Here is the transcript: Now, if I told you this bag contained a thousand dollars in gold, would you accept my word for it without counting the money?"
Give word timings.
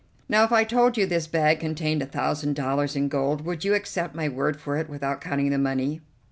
Now, 0.27 0.43
if 0.43 0.51
I 0.51 0.63
told 0.63 0.97
you 0.97 1.05
this 1.05 1.27
bag 1.27 1.59
contained 1.59 2.01
a 2.01 2.07
thousand 2.07 2.55
dollars 2.55 2.95
in 2.95 3.07
gold, 3.07 3.45
would 3.45 3.63
you 3.63 3.75
accept 3.75 4.15
my 4.15 4.27
word 4.27 4.59
for 4.59 4.75
it 4.77 4.89
without 4.89 5.21
counting 5.21 5.51
the 5.51 5.59
money?" 5.59 6.01